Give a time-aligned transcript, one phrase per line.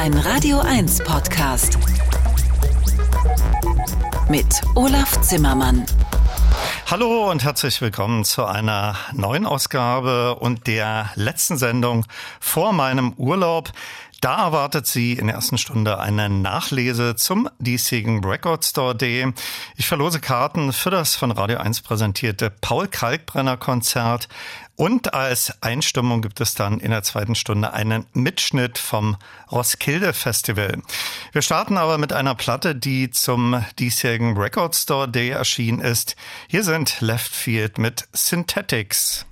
[0.00, 1.76] Ein Radio 1 Podcast.
[4.30, 5.84] Mit Olaf Zimmermann.
[6.86, 12.06] Hallo und herzlich willkommen zu einer neuen Ausgabe und der letzten Sendung
[12.40, 13.72] vor meinem Urlaub.
[14.22, 19.32] Da erwartet Sie in der ersten Stunde eine Nachlese zum diesjährigen Record Store Day.
[19.76, 24.28] Ich verlose Karten für das von Radio 1 präsentierte Paul Kalkbrenner Konzert
[24.80, 29.18] und als Einstimmung gibt es dann in der zweiten Stunde einen Mitschnitt vom
[29.52, 30.80] Roskilde Festival.
[31.32, 36.16] Wir starten aber mit einer Platte, die zum diesjährigen Record Store Day erschienen ist.
[36.48, 39.26] Hier sind Left Field mit Synthetics.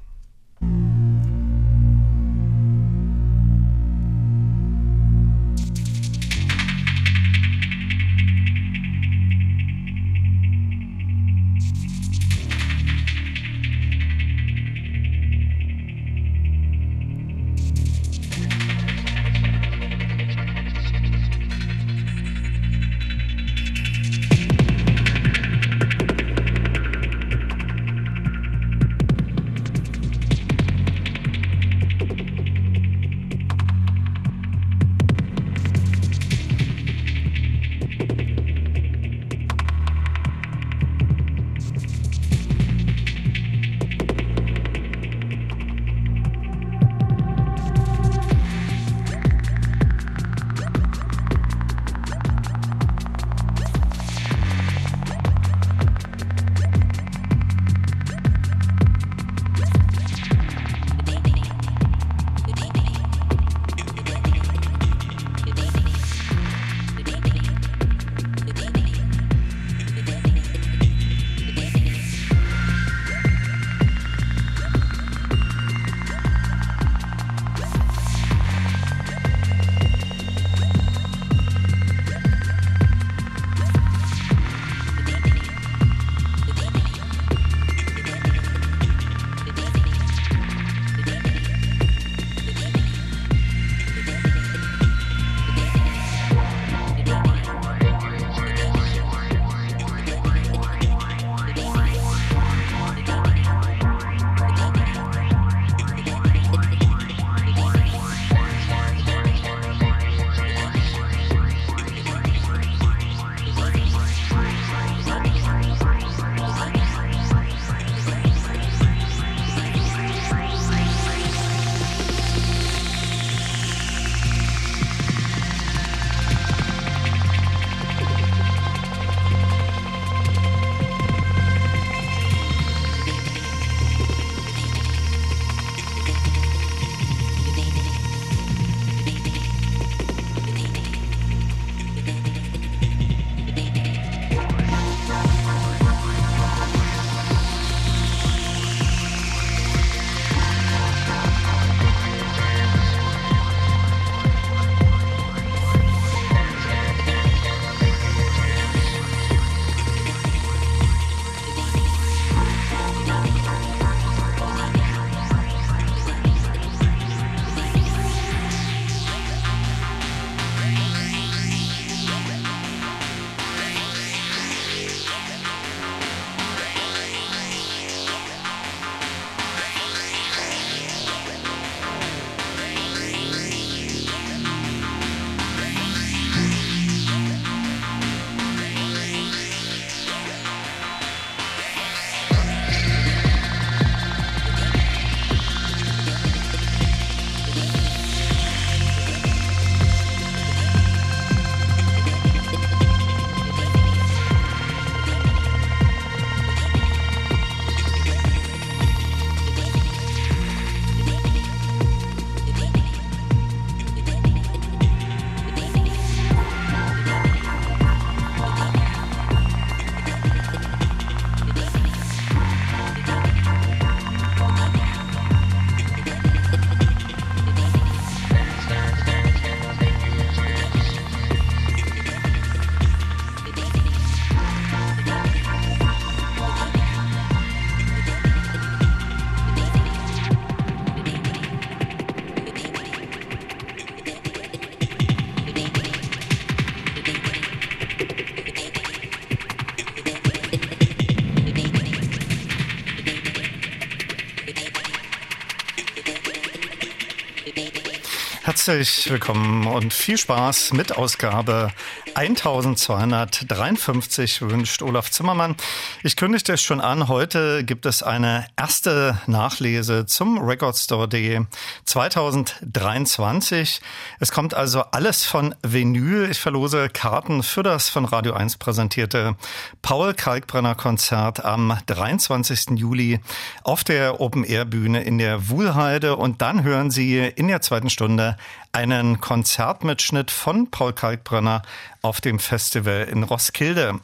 [258.68, 261.70] Herzlich willkommen und viel Spaß mit Ausgabe
[262.18, 265.54] 1253 wünscht Olaf Zimmermann.
[266.02, 271.46] Ich kündigte es schon an, heute gibt es eine erste Nachlese zum Record Store Day
[271.84, 273.80] 2023.
[274.18, 276.28] Es kommt also alles von Vinyl.
[276.28, 279.36] Ich verlose Karten für das von Radio 1 präsentierte
[279.80, 282.70] Paul Kalkbrenner Konzert am 23.
[282.70, 283.20] Juli
[283.62, 287.90] auf der Open Air Bühne in der Wuhlheide und dann hören Sie in der zweiten
[287.90, 288.36] Stunde
[288.78, 291.62] einen Konzertmitschnitt von Paul Kalkbrenner
[292.00, 293.98] auf dem Festival in Roskilde.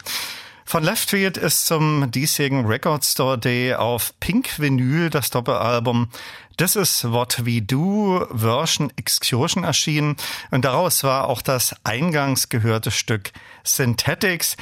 [0.65, 6.09] Von Leftfield ist zum diesjährigen Record Store Day auf Pink Vinyl das Doppelalbum
[6.57, 10.17] This is What We Do Version Excursion erschienen
[10.51, 13.31] und daraus war auch das eingangs gehörte Stück
[13.63, 14.57] Synthetics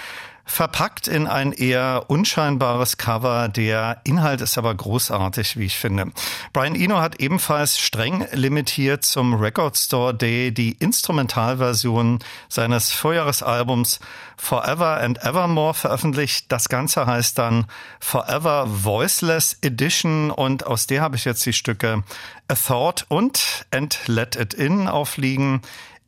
[0.45, 3.47] verpackt in ein eher unscheinbares Cover.
[3.47, 6.11] Der Inhalt ist aber großartig, wie ich finde.
[6.51, 12.19] Brian Eno hat ebenfalls streng limitiert zum Record Store Day die Instrumentalversion
[12.49, 13.99] seines Vorjahresalbums
[14.37, 16.51] Forever and Evermore veröffentlicht.
[16.51, 17.65] Das Ganze heißt dann
[17.99, 22.03] Forever Voiceless Edition und aus der habe ich jetzt die Stücke
[22.47, 25.61] A Thought und And Let It In aufliegen.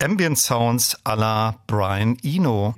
[0.04, 2.76] Ambient Sounds à la Brian Eno.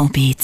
[0.00, 0.39] Elektrobeats.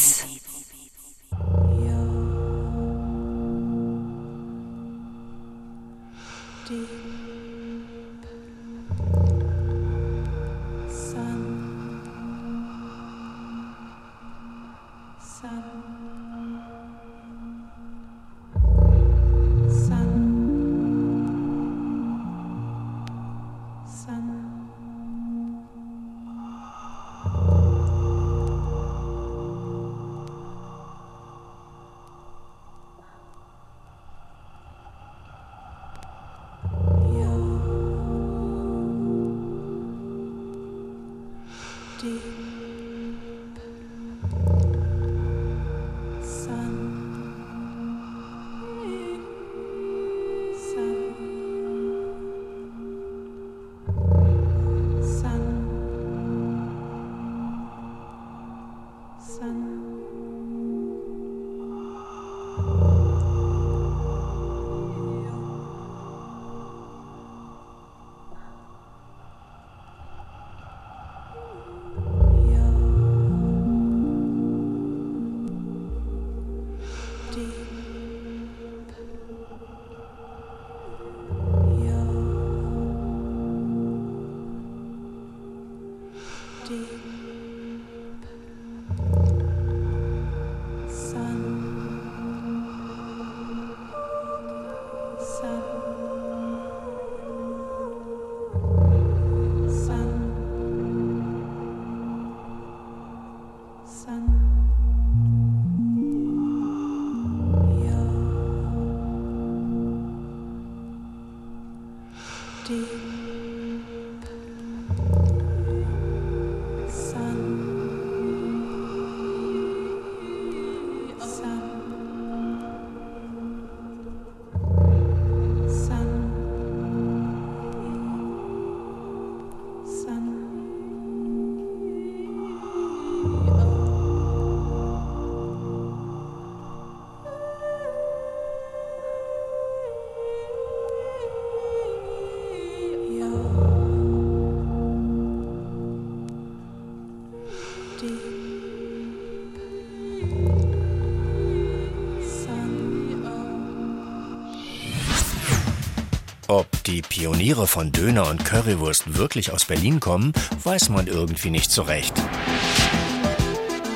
[156.87, 161.83] Die Pioniere von Döner und Currywurst wirklich aus Berlin kommen, weiß man irgendwie nicht so
[161.83, 162.15] recht.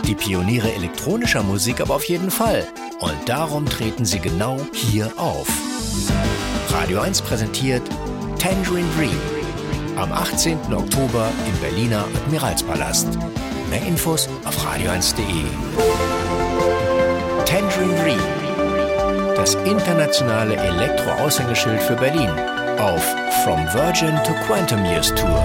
[0.06, 2.66] Die Pioniere elektronischer Musik aber auf jeden Fall.
[2.99, 5.49] Und darum treten sie genau hier auf.
[6.70, 7.82] Radio 1 präsentiert
[8.38, 9.18] Tangerine Dream
[9.97, 10.59] am 18.
[10.73, 13.09] Oktober im Berliner Admiralspalast.
[13.68, 15.44] Mehr Infos auf radio1.de.
[17.44, 22.30] Tangerine Dream, das internationale Elektro-Aushängeschild für Berlin
[22.80, 23.04] auf
[23.44, 25.44] From Virgin to Quantum Years Tour.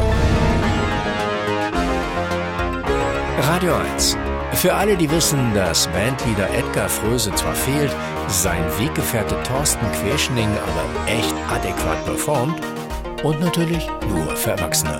[3.41, 4.17] Radio 1.
[4.53, 7.91] Für alle, die wissen, dass Bandleader Edgar Fröse zwar fehlt,
[8.27, 12.61] sein Weggefährte Thorsten Querschning aber echt adäquat performt
[13.23, 14.97] und natürlich nur für Erwachsene.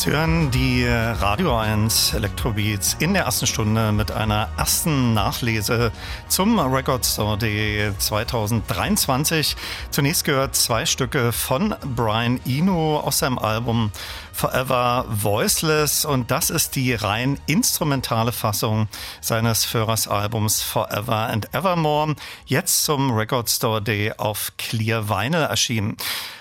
[0.00, 5.92] Sie hören die Radio 1 Electrobeats in der ersten Stunde mit einer ersten Nachlese
[6.26, 9.56] zum Record Store Day 2023.
[9.90, 13.92] Zunächst gehört zwei Stücke von Brian Eno aus seinem Album
[14.32, 18.88] Forever Voiceless und das ist die rein instrumentale Fassung
[19.20, 25.98] seines Führersalbums Forever and Evermore, jetzt zum Record Store Day auf Clear Vinyl erschienen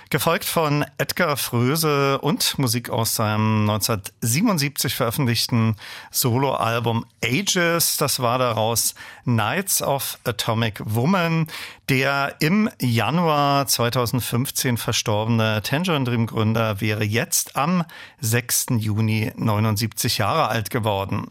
[0.09, 5.75] gefolgt von Edgar Fröse und Musik aus seinem 1977 veröffentlichten
[6.09, 7.97] Soloalbum Ages.
[7.97, 8.95] Das war daraus
[9.25, 11.47] Nights of Atomic Woman.
[11.89, 17.83] Der im Januar 2015 verstorbene Tangerine Dream Gründer wäre jetzt am
[18.21, 18.67] 6.
[18.77, 21.27] Juni 79 Jahre alt geworden.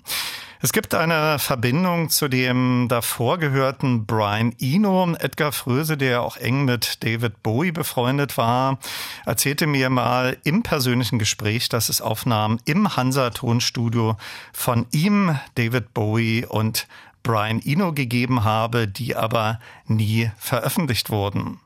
[0.61, 5.15] Es gibt eine Verbindung zu dem davor gehörten Brian Eno.
[5.21, 8.81] Edgar Fröse, der auch eng mit David Bowie befreundet war,
[9.25, 14.17] erzählte mir mal im persönlichen Gespräch, dass es Aufnahmen im Hansa-Tonstudio
[14.53, 16.89] von ihm, David Bowie und
[17.23, 21.61] Brian Eno gegeben habe, die aber nie veröffentlicht wurden.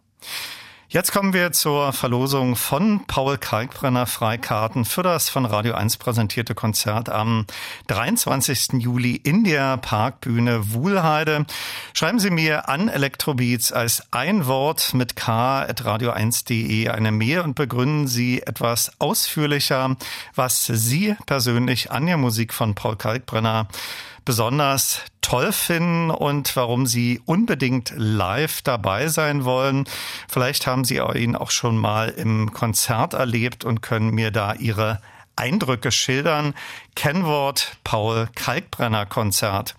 [0.92, 6.54] Jetzt kommen wir zur Verlosung von Paul Kalkbrenner Freikarten für das von Radio 1 präsentierte
[6.54, 7.46] Konzert am
[7.86, 8.74] 23.
[8.74, 11.46] Juli in der Parkbühne Wuhlheide.
[11.94, 17.54] Schreiben Sie mir an Elektrobeats als ein Wort mit k at radio1.de eine Mail und
[17.54, 19.96] begründen Sie etwas ausführlicher,
[20.34, 23.66] was Sie persönlich an der Musik von Paul Kalkbrenner
[24.24, 29.84] besonders toll finden und warum Sie unbedingt live dabei sein wollen.
[30.28, 35.00] Vielleicht haben Sie ihn auch schon mal im Konzert erlebt und können mir da Ihre
[35.36, 36.54] Eindrücke schildern.
[36.94, 39.74] Kennwort Paul Kalkbrenner Konzert.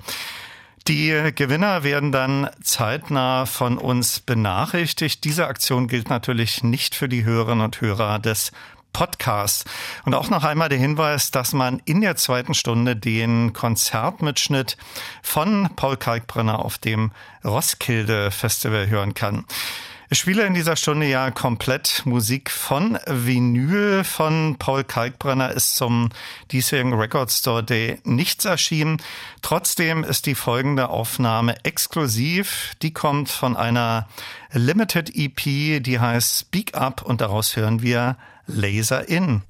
[0.87, 5.23] Die Gewinner werden dann zeitnah von uns benachrichtigt.
[5.23, 8.51] Diese Aktion gilt natürlich nicht für die Hörerinnen und Hörer des
[8.93, 9.65] Podcast.
[10.05, 14.77] Und auch noch einmal der Hinweis, dass man in der zweiten Stunde den Konzertmitschnitt
[15.21, 17.11] von Paul Kalkbrenner auf dem
[17.43, 19.45] Roskilde Festival hören kann.
[20.09, 26.09] Ich spiele in dieser Stunde ja komplett Musik von Vinyl von Paul Kalkbrenner ist zum
[26.51, 29.01] diesjährigen Record Store Day nichts erschienen.
[29.41, 32.73] Trotzdem ist die folgende Aufnahme exklusiv.
[32.81, 34.07] Die kommt von einer
[34.51, 39.41] Limited EP, die heißt Speak Up und daraus hören wir Laser In.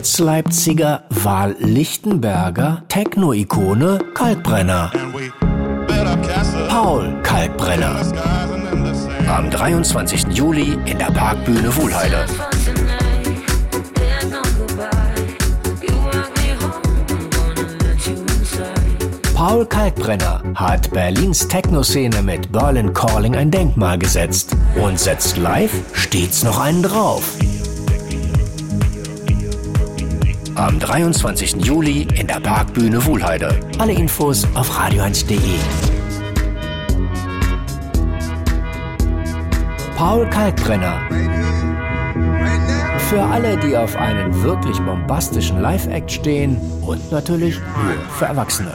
[0.00, 4.90] Geburtsleipziger Wahl-Lichtenberger Techno-Ikone Kalkbrenner.
[6.70, 8.00] Paul Kalkbrenner.
[9.28, 10.28] Am 23.
[10.32, 12.24] Juli in der Parkbühne Wuhlheide.
[19.34, 26.42] Paul Kalkbrenner hat Berlins Techno-Szene mit Berlin Calling ein Denkmal gesetzt und setzt live stets
[26.42, 27.39] noch einen drauf.
[30.90, 31.64] 23.
[31.64, 33.60] Juli in der Parkbühne Wuhlheide.
[33.78, 35.38] Alle Infos auf radio1.de.
[39.96, 41.00] Paul Kalkbrenner.
[43.08, 47.60] Für alle, die auf einen wirklich bombastischen Live-Act stehen und natürlich
[48.18, 48.72] für Erwachsene.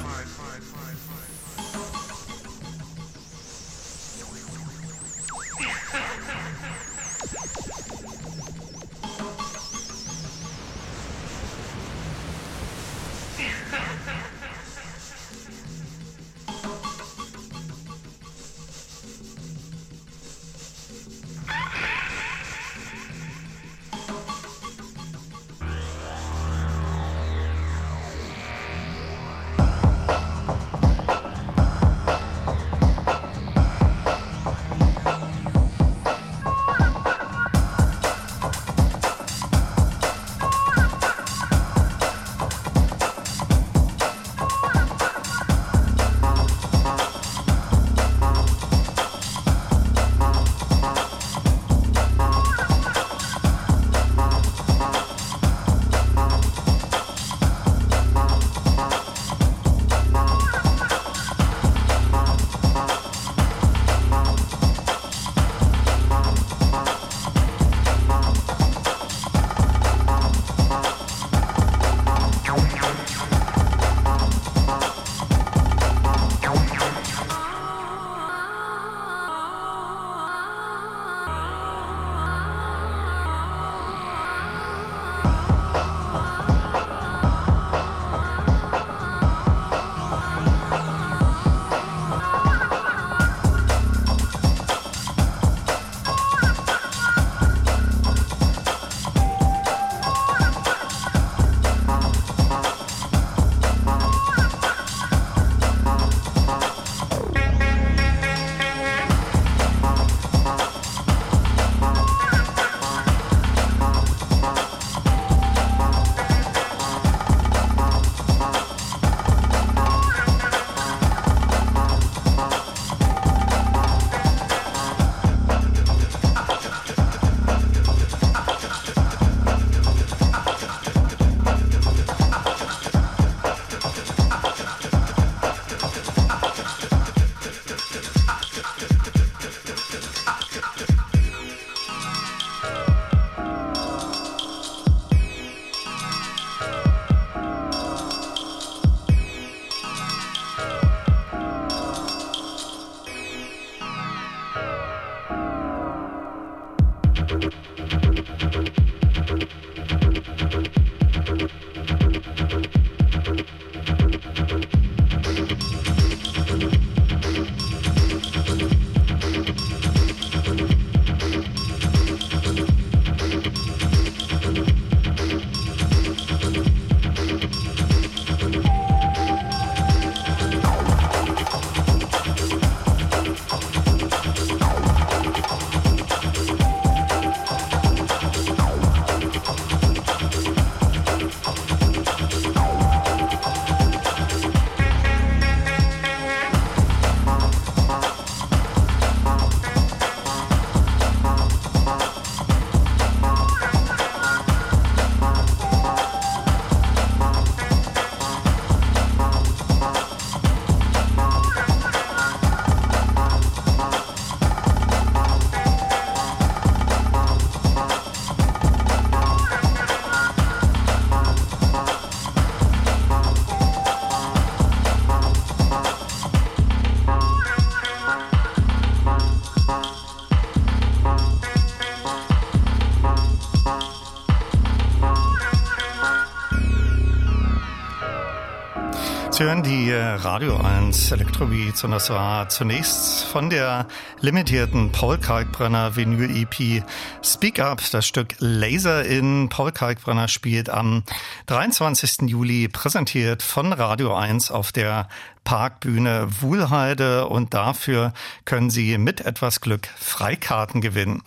[239.37, 243.85] Sie hören die äh, Radio 1 Electrobeats und das war zunächst von der
[244.21, 246.81] limitierten Paul Kalkbrenner Vinyl EP
[247.21, 251.03] Speak Up, das Stück Laser in Paul Kalkbrenner spielt am
[251.47, 252.29] 23.
[252.29, 255.09] Juli präsentiert von Radio 1 auf der
[255.45, 258.11] Parkbühne Wuhlheide und dafür
[258.43, 261.23] können Sie mit etwas Glück Freikarten gewinnen.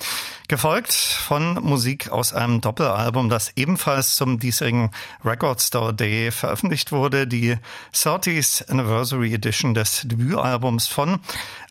[0.49, 4.91] Gefolgt von Musik aus einem Doppelalbum, das ebenfalls zum diesjährigen
[5.25, 7.57] Record Store Day veröffentlicht wurde, die
[7.95, 11.21] 30th Anniversary Edition des Debütalbums von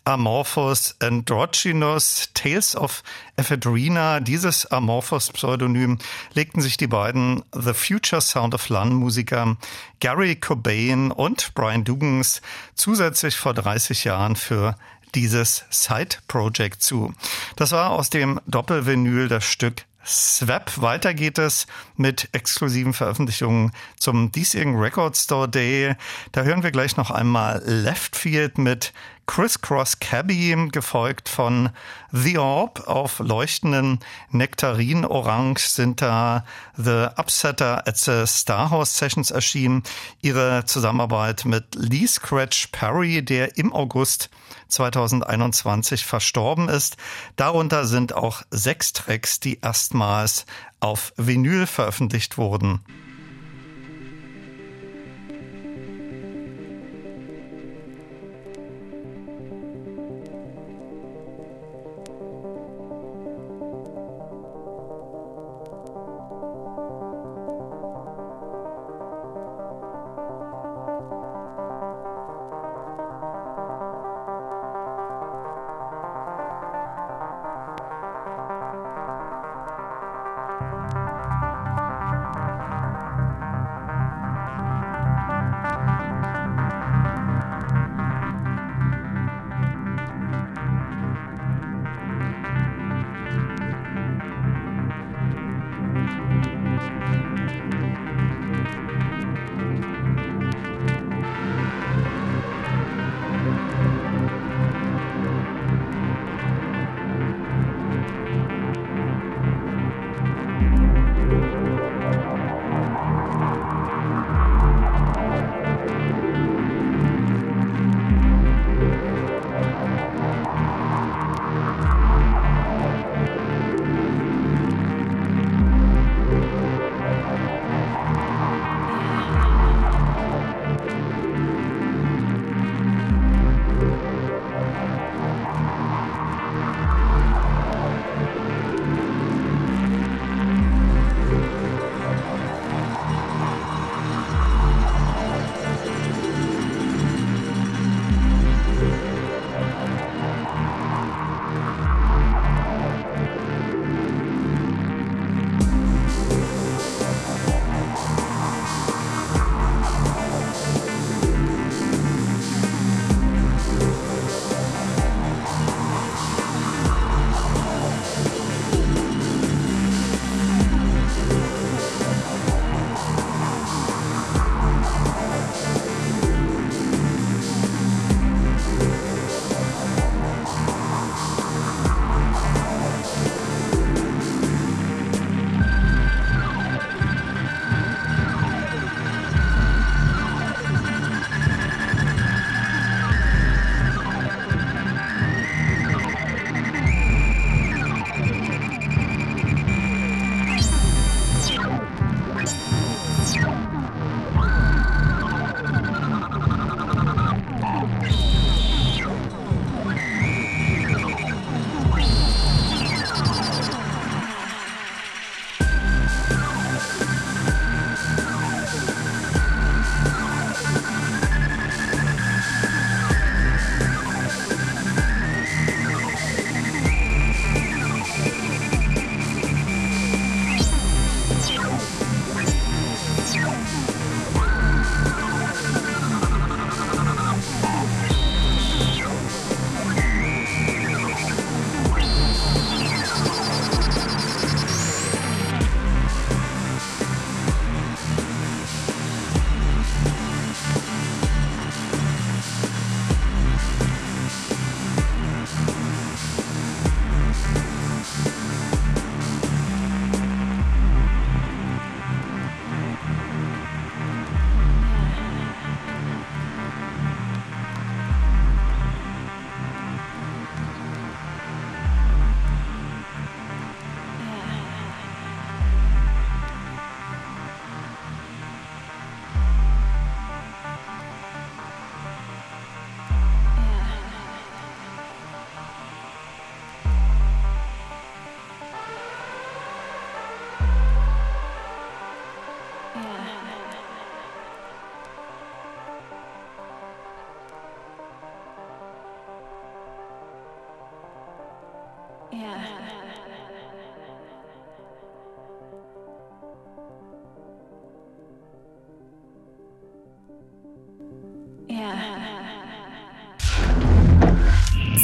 [0.07, 3.03] Amorphous Androgynous Tales of
[3.35, 4.21] Ephedrina.
[4.21, 5.97] Dieses Amorphous-Pseudonym
[6.33, 9.57] legten sich die beiden The Future Sound of London Musiker
[9.99, 12.41] Gary Cobain und Brian Dugans
[12.73, 14.77] zusätzlich vor 30 Jahren für
[15.13, 17.13] dieses Side-Project zu.
[17.57, 20.81] Das war aus dem Doppelvinyl das Stück Swap.
[20.81, 21.67] Weiter geht es
[21.97, 25.95] mit exklusiven Veröffentlichungen zum diesjährigen Record Store Day.
[26.31, 28.93] Da hören wir gleich noch einmal Left Field mit
[29.27, 31.69] Crisscross Cabby, gefolgt von
[32.11, 32.87] The Orb.
[32.87, 33.99] Auf leuchtenden
[34.31, 39.83] Nektarin-Orange sind da The Upsetter at the Starhouse Sessions erschienen.
[40.21, 44.29] Ihre Zusammenarbeit mit Lee Scratch Perry, der im August
[44.69, 46.97] 2021 verstorben ist.
[47.35, 50.45] Darunter sind auch sechs Tracks, die erstmals
[50.79, 52.81] auf Vinyl veröffentlicht wurden.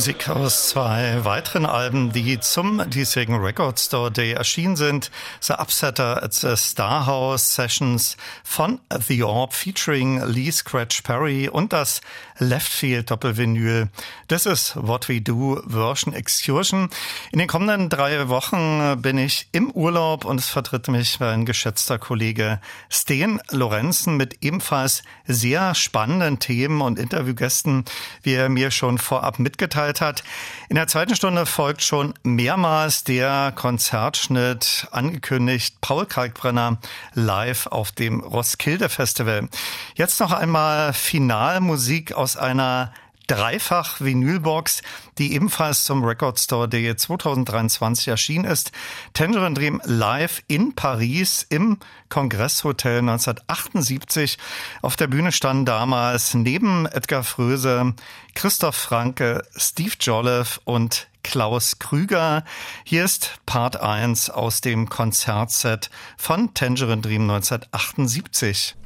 [0.00, 5.10] Musik aus zwei weiteren Alben, die zum diesjährigen Record Store Day erschienen sind.
[5.42, 8.16] The Upsetter at the Star House Sessions
[8.60, 12.02] von The Orb featuring Lee Scratch Perry und das
[12.36, 13.88] Leftfield Doppelvinyl.
[14.28, 16.90] This is What We Do Version Excursion.
[17.32, 21.98] In den kommenden drei Wochen bin ich im Urlaub und es vertritt mich mein geschätzter
[21.98, 22.60] Kollege
[22.92, 27.86] Sten Lorenzen mit ebenfalls sehr spannenden Themen und Interviewgästen,
[28.22, 30.22] wie er mir schon vorab mitgeteilt hat.
[30.68, 36.76] In der zweiten Stunde folgt schon mehrmals der Konzertschnitt angekündigt Paul Kalkbrenner
[37.14, 39.48] live auf dem Ross Roskilde Festival.
[39.94, 42.92] Jetzt noch einmal Finalmusik aus einer
[43.28, 44.82] Dreifach Vinylbox,
[45.18, 48.72] die ebenfalls zum Record Store Day 2023 erschienen ist.
[49.14, 51.78] Tangerine Dream live in Paris im
[52.08, 54.36] Kongresshotel 1978.
[54.82, 57.94] Auf der Bühne standen damals neben Edgar Fröse,
[58.34, 62.44] Christoph Franke, Steve Jolliffe und Klaus Krüger.
[62.84, 68.76] Hier ist Part 1 aus dem Konzertset von Tangerine Dream 1978.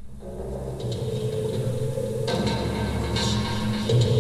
[3.87, 4.14] Radio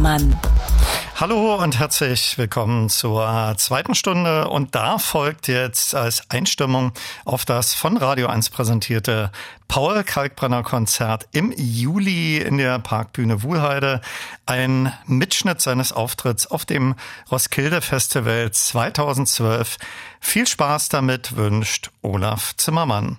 [0.00, 0.40] Olaf Zimmermann.
[1.16, 4.48] Hallo und herzlich willkommen zur zweiten Stunde.
[4.48, 6.92] Und da folgt jetzt als Einstimmung
[7.26, 9.30] auf das von Radio 1 präsentierte
[9.68, 14.00] Paul Kalkbrenner Konzert im Juli in der Parkbühne Wuhlheide.
[14.46, 16.94] Ein Mitschnitt seines Auftritts auf dem
[17.30, 19.76] Roskilde Festival 2012.
[20.20, 23.18] Viel Spaß damit wünscht Olaf Zimmermann.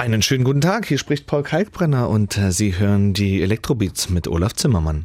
[0.00, 4.28] Einen schönen guten Tag, hier spricht Paul Kalkbrenner und äh, Sie hören die Elektrobeats mit
[4.28, 5.04] Olaf Zimmermann.